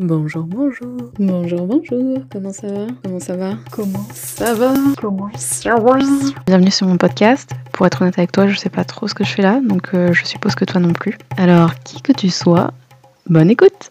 [0.00, 0.96] Bonjour, bonjour.
[1.18, 2.22] Bonjour, bonjour.
[2.30, 2.86] Comment ça va?
[3.02, 3.54] Comment ça va?
[3.72, 4.74] Comment ça va?
[4.96, 5.98] Comment ça va?
[6.46, 7.50] Bienvenue sur mon podcast.
[7.72, 9.94] Pour être honnête avec toi, je sais pas trop ce que je fais là, donc
[9.94, 11.18] euh, je suppose que toi non plus.
[11.36, 12.70] Alors, qui que tu sois,
[13.26, 13.88] bonne écoute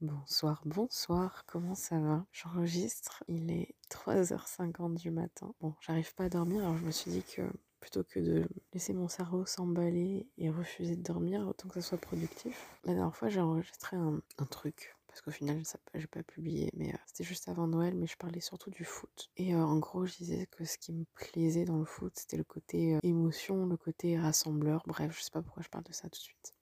[0.00, 2.24] Bonsoir, bonsoir, comment ça va?
[2.32, 5.52] J'enregistre, il est 3h50 du matin.
[5.60, 7.42] Bon, j'arrive pas à dormir, alors je me suis dit que
[7.80, 11.98] plutôt que de laisser mon cerveau s'emballer et refuser de dormir, autant que ça soit
[11.98, 12.68] productif.
[12.84, 15.60] La dernière fois, j'ai enregistré un, un truc parce qu'au final,
[15.94, 19.30] j'ai pas publié, mais euh, c'était juste avant Noël, mais je parlais surtout du foot.
[19.36, 22.36] Et euh, en gros, je disais que ce qui me plaisait dans le foot, c'était
[22.36, 24.84] le côté euh, émotion, le côté rassembleur.
[24.86, 26.54] Bref, je sais pas pourquoi je parle de ça tout de suite.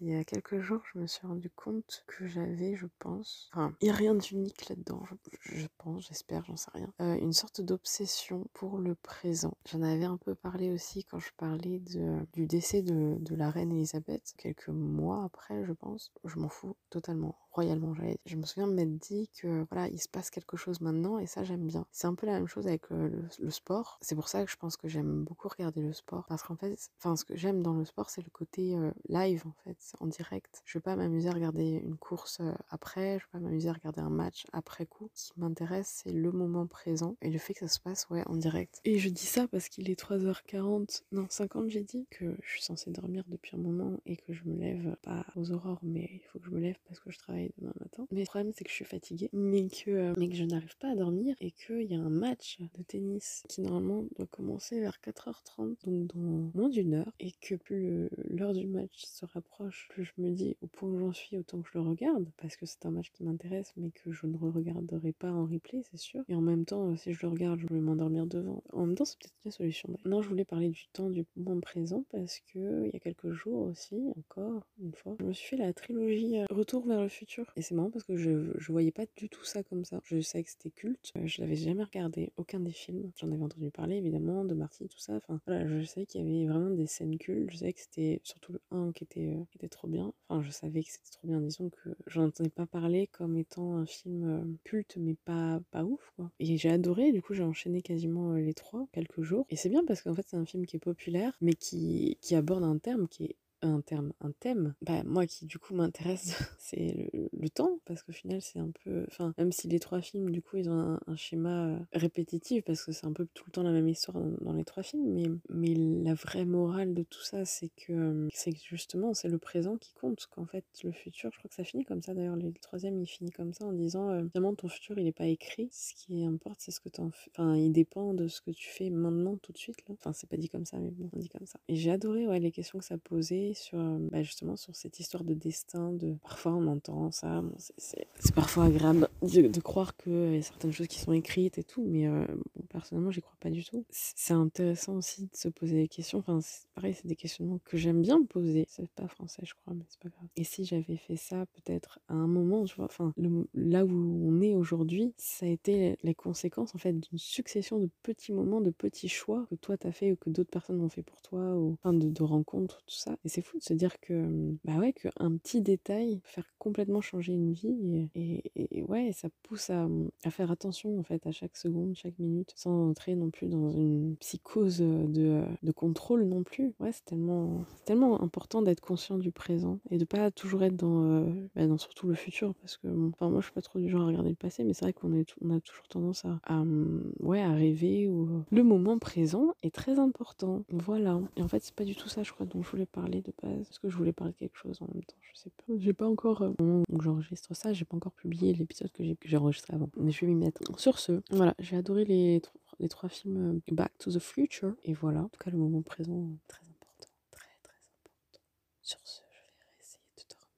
[0.00, 3.74] Il y a quelques jours, je me suis rendu compte que j'avais, je pense, enfin,
[3.80, 5.02] il n'y a rien d'unique là-dedans,
[5.40, 9.52] je, pense, j'espère, j'en sais rien, une sorte d'obsession pour le présent.
[9.68, 13.72] J'en avais un peu parlé aussi quand je parlais du décès de, de la reine
[13.72, 16.12] Elisabeth, quelques mois après, je pense.
[16.24, 17.89] Je m'en fous totalement, royalement.
[18.26, 21.26] Je me souviens de m'être dit que voilà, il se passe quelque chose maintenant et
[21.26, 21.86] ça, j'aime bien.
[21.92, 23.98] C'est un peu la même chose avec euh, le, sport.
[24.00, 26.76] C'est pour ça que je pense que j'aime beaucoup regarder le sport parce qu'en fait,
[26.98, 30.06] enfin, ce que j'aime dans le sport, c'est le côté euh, live en fait, en
[30.06, 30.62] direct.
[30.64, 33.72] Je vais pas m'amuser à regarder une course euh, après, je vais pas m'amuser à
[33.72, 35.10] regarder un match après coup.
[35.14, 38.22] Ce qui m'intéresse, c'est le moment présent et le fait que ça se passe ouais
[38.26, 38.80] en direct.
[38.84, 42.62] Et je dis ça parce qu'il est 3h40, non 50 j'ai dit, que je suis
[42.62, 46.20] censée dormir depuis un moment et que je me lève pas aux aurores, mais il
[46.20, 48.06] faut que je me lève parce que je travaille demain matin.
[48.10, 50.76] Mais le problème c'est que je suis fatiguée, mais que, euh, mais que je n'arrive
[50.78, 54.80] pas à dormir et qu'il y a un match de tennis qui normalement doit commencer
[54.80, 59.88] vers 4h30, donc dans moins d'une heure, et que plus l'heure du match se rapproche,
[59.90, 62.56] plus je me dis au point où j'en suis, autant que je le regarde, parce
[62.56, 65.98] que c'est un match qui m'intéresse, mais que je ne regarderai pas en replay, c'est
[65.98, 66.24] sûr.
[66.28, 68.62] Et en même temps, euh, si je le regarde, je vais m'endormir devant.
[68.72, 69.96] En même temps, c'est peut-être la solution.
[70.04, 73.30] Non, je voulais parler du temps du moment présent, parce que il y a quelques
[73.30, 77.08] jours aussi, encore une fois, je me suis fait la trilogie euh, Retour vers le
[77.08, 77.52] futur.
[77.60, 80.00] Et c'est marrant parce que je, je voyais pas du tout ça comme ça.
[80.02, 83.12] Je savais que c'était culte, euh, je l'avais jamais regardé, aucun des films.
[83.18, 85.16] J'en avais entendu parler évidemment, de Marty, tout ça.
[85.16, 87.50] Enfin voilà, je savais qu'il y avait vraiment des scènes cultes.
[87.50, 90.14] Je savais que c'était surtout le 1 qui était, euh, qui était trop bien.
[90.30, 91.38] Enfin, je savais que c'était trop bien.
[91.38, 95.84] Disons que j'en entendais pas parler comme étant un film euh, culte, mais pas, pas
[95.84, 96.30] ouf quoi.
[96.40, 99.44] Et j'ai adoré, du coup j'ai enchaîné quasiment les trois, quelques jours.
[99.50, 102.34] Et c'est bien parce qu'en fait c'est un film qui est populaire, mais qui, qui
[102.34, 106.34] aborde un terme qui est un terme, un thème, bah moi qui du coup m'intéresse,
[106.58, 110.30] c'est le, temps, parce qu'au final c'est un peu, enfin même si les trois films
[110.30, 113.52] du coup ils ont un, schéma euh, répétitif, parce que c'est un peu tout le
[113.52, 117.22] temps la même histoire dans, les trois films, mais, mais la vraie morale de tout
[117.22, 121.30] ça c'est que euh, c'est justement c'est le présent qui compte, qu'en fait le futur,
[121.32, 123.72] je crois que ça finit comme ça d'ailleurs, le troisième il finit comme ça en
[123.72, 124.24] disant euh,
[124.56, 127.56] ton futur il est pas écrit, ce qui importe c'est ce que t'en fais, enfin
[127.56, 130.36] il dépend de ce que tu fais maintenant tout de suite là, enfin c'est pas
[130.36, 131.60] dit comme ça mais bon on dit comme ça.
[131.68, 134.98] Et j'ai adoré ouais les questions que ça posait sur euh, bah, justement sur cette
[135.00, 140.34] histoire de destin de parfois on entend ça bon, c'est- parfois agréable de, croire qu'il
[140.34, 143.36] y a certaines choses qui sont écrites et tout mais euh, bon, personnellement j'y crois
[143.40, 143.84] pas du tout.
[143.90, 146.38] C'est intéressant aussi de se poser des questions enfin
[146.74, 148.66] pareil c'est des questionnements que j'aime bien poser.
[148.68, 150.28] C'est pas français je crois mais c'est pas grave.
[150.36, 153.12] Et si j'avais fait ça peut-être à un moment enfin
[153.54, 157.88] là où on est aujourd'hui ça a été les conséquences en fait d'une succession de
[158.02, 161.02] petits moments de petits choix que toi t'as fait ou que d'autres personnes ont fait
[161.02, 163.16] pour toi ou enfin de, de rencontres tout ça.
[163.24, 167.00] Et c'est fou de se dire que bah ouais qu'un petit détail peut faire complètement
[167.00, 169.88] changer une vie et, ouais ça pousse à,
[170.24, 173.70] à faire attention en fait à chaque seconde chaque minute sans entrer non plus dans
[173.70, 176.72] une psychose de, de contrôle non plus.
[176.80, 180.76] Ouais c'est tellement c'est tellement important d'être conscient du présent et de pas toujours être
[180.76, 181.24] dans euh,
[181.54, 184.02] bah, dans surtout le futur parce que enfin moi je suis pas trop du genre
[184.02, 185.10] à regarder le passé mais c'est vrai qu'on
[185.42, 189.74] on a toujours tendance à, hum, ouais à rêver ou euh, le moment présent est
[189.74, 190.64] très important.
[190.70, 191.20] Voilà.
[191.36, 193.78] Et en fait c'est pas du tout ça je crois dont je voulais parler parce
[193.78, 195.16] que je voulais parler de quelque chose en même temps?
[195.20, 195.72] Je sais pas.
[195.78, 199.88] J'ai pas encore euh, j'enregistre ça j'ai pas encore publié l'épisode que j'ai enregistré avant.
[199.96, 200.60] Mais je vais m'y mettre.
[200.78, 204.74] Sur ce voilà j'ai adoré les trois les trois films euh, Back to the Future.
[204.84, 205.22] Et voilà.
[205.22, 207.08] En tout cas le moment présent euh, très important.
[207.30, 208.40] Très très important.
[208.82, 210.50] Sur ce je vais essayer de dormir.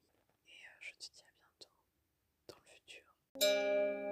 [0.46, 1.70] Et je te dis à bientôt
[2.48, 4.11] dans le futur